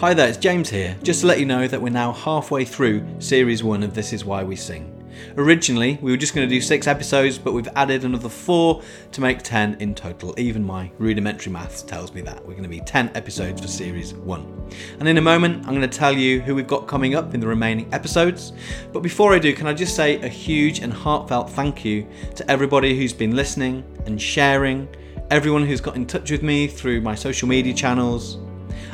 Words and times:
Hi 0.00 0.14
there, 0.14 0.28
it's 0.28 0.38
James 0.38 0.70
here. 0.70 0.96
Just 1.02 1.20
to 1.20 1.26
let 1.26 1.40
you 1.40 1.44
know 1.44 1.68
that 1.68 1.82
we're 1.82 1.90
now 1.90 2.14
halfway 2.14 2.64
through 2.64 3.06
Series 3.18 3.62
1 3.62 3.82
of 3.82 3.92
This 3.92 4.14
Is 4.14 4.24
Why 4.24 4.42
We 4.42 4.56
Sing. 4.56 4.96
Originally, 5.36 5.98
we 6.00 6.10
were 6.10 6.16
just 6.16 6.34
going 6.34 6.48
to 6.48 6.54
do 6.54 6.62
six 6.62 6.86
episodes, 6.86 7.36
but 7.36 7.52
we've 7.52 7.68
added 7.76 8.06
another 8.06 8.30
four 8.30 8.80
to 9.12 9.20
make 9.20 9.42
10 9.42 9.76
in 9.78 9.94
total. 9.94 10.34
Even 10.38 10.64
my 10.64 10.90
rudimentary 10.96 11.52
maths 11.52 11.82
tells 11.82 12.14
me 12.14 12.22
that. 12.22 12.38
We're 12.46 12.54
going 12.54 12.62
to 12.62 12.68
be 12.70 12.80
10 12.80 13.10
episodes 13.14 13.60
for 13.60 13.68
Series 13.68 14.14
1. 14.14 14.70
And 15.00 15.06
in 15.06 15.18
a 15.18 15.20
moment, 15.20 15.66
I'm 15.66 15.74
going 15.74 15.82
to 15.82 15.98
tell 15.98 16.14
you 16.14 16.40
who 16.40 16.54
we've 16.54 16.66
got 16.66 16.88
coming 16.88 17.14
up 17.14 17.34
in 17.34 17.40
the 17.40 17.46
remaining 17.46 17.92
episodes. 17.92 18.54
But 18.94 19.00
before 19.00 19.34
I 19.34 19.38
do, 19.38 19.52
can 19.52 19.66
I 19.66 19.74
just 19.74 19.94
say 19.94 20.18
a 20.22 20.28
huge 20.28 20.78
and 20.78 20.94
heartfelt 20.94 21.50
thank 21.50 21.84
you 21.84 22.08
to 22.36 22.50
everybody 22.50 22.96
who's 22.96 23.12
been 23.12 23.36
listening 23.36 23.84
and 24.06 24.18
sharing, 24.18 24.88
everyone 25.30 25.66
who's 25.66 25.82
got 25.82 25.96
in 25.96 26.06
touch 26.06 26.30
with 26.30 26.42
me 26.42 26.68
through 26.68 27.02
my 27.02 27.14
social 27.14 27.48
media 27.48 27.74
channels, 27.74 28.38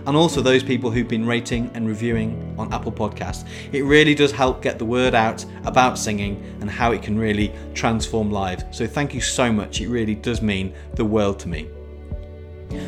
and 0.07 0.17
also 0.17 0.41
those 0.41 0.63
people 0.63 0.91
who've 0.91 1.09
been 1.09 1.27
rating 1.27 1.71
and 1.75 1.87
reviewing 1.87 2.55
on 2.59 2.73
Apple 2.73 2.93
Podcasts. 2.93 3.45
It 3.73 3.83
really 3.83 4.15
does 4.15 4.33
help 4.33 4.63
get 4.63 4.79
the 4.79 4.85
word 4.85 5.15
out 5.15 5.45
about 5.65 5.99
singing 5.99 6.43
and 6.61 6.71
how 6.71 6.93
it 6.93 7.03
can 7.03 7.19
really 7.19 7.53
transform 7.75 8.31
lives. 8.31 8.65
So 8.71 8.87
thank 8.87 9.15
you 9.15 9.21
so 9.21 9.53
much. 9.53 9.81
It 9.81 9.89
really 9.89 10.15
does 10.15 10.41
mean 10.41 10.75
the 10.95 11.05
world 11.05 11.39
to 11.41 11.49
me. 11.49 11.69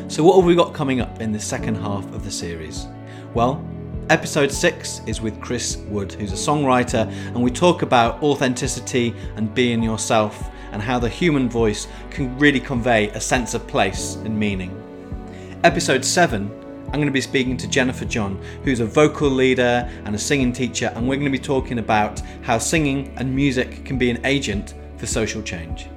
So, 0.09 0.25
what 0.25 0.37
have 0.37 0.45
we 0.45 0.57
got 0.57 0.75
coming 0.75 1.01
up 1.01 1.21
in 1.21 1.31
the 1.31 1.39
second 1.39 1.77
half 1.77 2.05
of 2.13 2.25
the 2.25 2.31
series? 2.31 2.87
Well, 3.35 3.65
Episode 4.11 4.51
6 4.51 5.03
is 5.07 5.21
with 5.21 5.39
Chris 5.41 5.77
Wood, 5.89 6.13
who's 6.15 6.33
a 6.33 6.51
songwriter, 6.51 7.07
and 7.27 7.43
we 7.43 7.51
talk 7.51 7.83
about 7.83 8.23
authenticity 8.23 9.15
and 9.37 9.55
being 9.55 9.83
yourself 9.83 10.51
and 10.73 10.81
how 10.81 10.99
the 10.99 11.09
human 11.09 11.49
voice 11.49 11.89
can 12.11 12.37
really 12.39 12.61
convey 12.61 13.09
a 13.11 13.21
sense 13.21 13.53
of 13.53 13.67
place 13.67 14.17
and 14.17 14.39
meaning. 14.39 14.73
Episode 15.63 16.05
7 16.05 16.68
I'm 16.89 16.95
going 16.95 17.07
to 17.07 17.13
be 17.13 17.21
speaking 17.21 17.59
to 17.59 17.69
Jennifer 17.69 18.07
John, 18.07 18.43
who's 18.65 18.81
a 18.81 18.87
vocal 18.87 19.29
leader 19.29 19.87
and 20.07 20.15
a 20.15 20.19
singing 20.19 20.55
teacher, 20.55 20.91
and 20.95 21.07
we're 21.07 21.17
going 21.17 21.31
to 21.31 21.39
be 21.39 21.39
talking 21.39 21.81
about 21.81 22.23
how 22.41 22.57
singing 22.57 23.13
and 23.19 23.35
music 23.37 23.85
can 23.85 23.99
be 23.99 24.09
an 24.09 24.25
agent 24.25 24.73
for 24.97 25.05
social 25.05 25.43
change. 25.43 25.89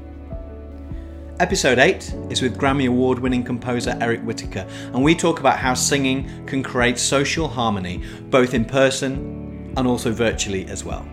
Episode 1.40 1.80
8 1.80 2.14
is 2.30 2.42
with 2.42 2.58
Grammy 2.58 2.90
Award 2.90 3.20
winning 3.20 3.42
composer 3.42 3.98
Eric 4.02 4.20
Whitacre, 4.24 4.68
and 4.94 5.02
we 5.02 5.16
talk 5.16 5.40
about 5.40 5.58
how 5.58 5.74
singing 5.74 6.46
can 6.46 6.62
create 6.62 7.00
social 7.00 7.48
harmony, 7.48 8.04
both 8.30 8.54
in 8.54 8.66
person 8.66 9.74
and 9.78 9.88
also 9.88 10.12
virtually 10.12 10.66
as 10.66 10.84
well. 10.84 11.08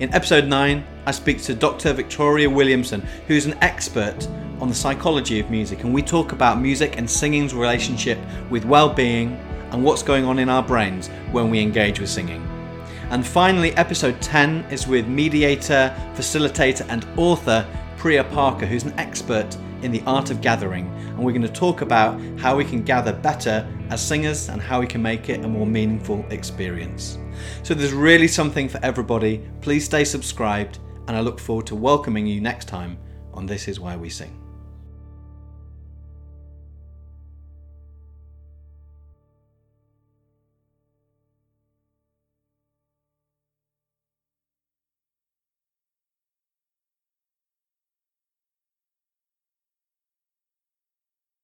In 0.00 0.12
episode 0.12 0.44
9, 0.44 0.84
I 1.06 1.10
speak 1.12 1.40
to 1.44 1.54
Dr. 1.54 1.94
Victoria 1.94 2.50
Williamson, 2.50 3.00
who's 3.26 3.46
an 3.46 3.56
expert 3.62 4.28
on 4.62 4.68
the 4.68 4.74
psychology 4.74 5.40
of 5.40 5.50
music, 5.50 5.82
and 5.82 5.92
we 5.92 6.00
talk 6.00 6.30
about 6.30 6.60
music 6.60 6.96
and 6.96 7.10
singing's 7.10 7.52
relationship 7.52 8.16
with 8.48 8.64
well 8.64 8.88
being 8.88 9.32
and 9.72 9.82
what's 9.82 10.04
going 10.04 10.24
on 10.24 10.38
in 10.38 10.48
our 10.48 10.62
brains 10.62 11.08
when 11.32 11.50
we 11.50 11.58
engage 11.58 11.98
with 11.98 12.08
singing. 12.08 12.40
And 13.10 13.26
finally, 13.26 13.72
episode 13.72 14.22
10 14.22 14.66
is 14.70 14.86
with 14.86 15.08
mediator, 15.08 15.92
facilitator, 16.14 16.86
and 16.90 17.04
author 17.16 17.66
Priya 17.96 18.22
Parker, 18.22 18.64
who's 18.64 18.84
an 18.84 18.92
expert 19.00 19.56
in 19.82 19.90
the 19.90 20.00
art 20.06 20.30
of 20.30 20.40
gathering. 20.40 20.86
And 21.08 21.18
we're 21.18 21.32
going 21.32 21.42
to 21.42 21.48
talk 21.48 21.80
about 21.80 22.20
how 22.38 22.56
we 22.56 22.64
can 22.64 22.84
gather 22.84 23.12
better 23.12 23.66
as 23.90 24.00
singers 24.00 24.48
and 24.48 24.62
how 24.62 24.78
we 24.78 24.86
can 24.86 25.02
make 25.02 25.28
it 25.28 25.44
a 25.44 25.48
more 25.48 25.66
meaningful 25.66 26.24
experience. 26.30 27.18
So 27.64 27.74
there's 27.74 27.92
really 27.92 28.28
something 28.28 28.68
for 28.68 28.78
everybody. 28.84 29.44
Please 29.60 29.84
stay 29.84 30.04
subscribed, 30.04 30.78
and 31.08 31.16
I 31.16 31.20
look 31.20 31.40
forward 31.40 31.66
to 31.66 31.74
welcoming 31.74 32.28
you 32.28 32.40
next 32.40 32.68
time 32.68 32.96
on 33.34 33.44
This 33.44 33.66
Is 33.66 33.80
Why 33.80 33.96
We 33.96 34.08
Sing. 34.08 34.41